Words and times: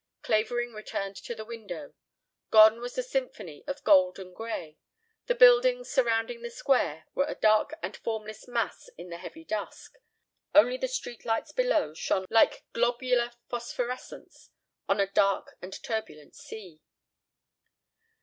Clavering 0.23 0.73
returned 0.73 1.15
to 1.17 1.35
the 1.35 1.45
window. 1.45 1.93
Gone 2.49 2.79
was 2.79 2.95
the 2.95 3.03
symphony 3.03 3.63
of 3.67 3.83
gold 3.83 4.17
and 4.17 4.35
gray. 4.35 4.79
The 5.27 5.35
buildings 5.35 5.91
surrounding 5.91 6.41
the 6.41 6.49
Square 6.49 7.05
were 7.13 7.27
a 7.27 7.35
dark 7.35 7.75
and 7.83 7.95
formless 7.95 8.47
mass 8.47 8.89
in 8.97 9.09
the 9.11 9.17
heavy 9.19 9.45
dusk. 9.45 9.99
Only 10.55 10.77
the 10.77 10.87
street 10.87 11.23
lights 11.23 11.51
below 11.51 11.93
shone 11.93 12.25
like 12.31 12.65
globular 12.73 13.29
phosphorescence 13.47 14.49
on 14.89 14.99
a 14.99 15.05
dark 15.05 15.55
and 15.61 15.71
turbulent 15.83 16.33
sea. 16.33 16.81